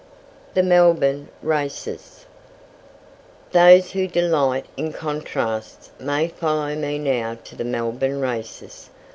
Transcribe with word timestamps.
THE 0.55 0.63
MELBOURNE 0.63 1.29
RACES. 1.43 2.25
Those 3.51 3.91
who 3.91 4.07
delight 4.07 4.65
in 4.75 4.93
contrasts 4.93 5.91
may 5.99 6.27
follow 6.27 6.73
me 6.73 6.97
now 6.97 7.37
to 7.43 7.55
the 7.55 7.63
Melbourne 7.63 8.19
Races. 8.19 8.89